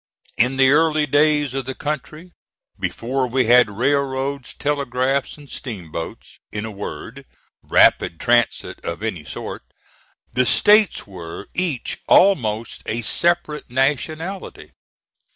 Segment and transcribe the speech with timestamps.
[0.35, 2.31] In the early days of the country,
[2.79, 7.23] before we had railroads, telegraphs and steamboats in a word,
[7.61, 9.61] rapid transit of any sort
[10.33, 14.71] the States were each almost a separate nationality.